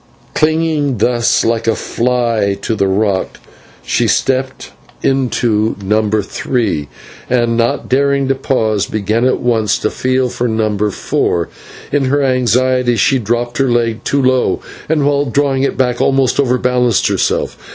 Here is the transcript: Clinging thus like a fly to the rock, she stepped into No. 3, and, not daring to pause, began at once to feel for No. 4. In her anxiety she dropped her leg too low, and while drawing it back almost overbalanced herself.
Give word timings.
Clinging 0.33 0.97
thus 0.97 1.45
like 1.45 1.67
a 1.67 1.75
fly 1.75 2.57
to 2.63 2.73
the 2.73 2.87
rock, 2.87 3.37
she 3.83 4.07
stepped 4.07 4.71
into 5.03 5.75
No. 5.79 6.09
3, 6.23 6.87
and, 7.29 7.55
not 7.55 7.87
daring 7.87 8.27
to 8.27 8.33
pause, 8.33 8.87
began 8.87 9.25
at 9.25 9.39
once 9.39 9.77
to 9.77 9.91
feel 9.91 10.27
for 10.29 10.47
No. 10.47 10.75
4. 10.89 11.49
In 11.91 12.05
her 12.05 12.23
anxiety 12.23 12.95
she 12.95 13.19
dropped 13.19 13.59
her 13.59 13.69
leg 13.69 14.03
too 14.03 14.23
low, 14.23 14.61
and 14.89 15.05
while 15.05 15.25
drawing 15.25 15.61
it 15.61 15.77
back 15.77 16.01
almost 16.01 16.39
overbalanced 16.39 17.07
herself. 17.07 17.55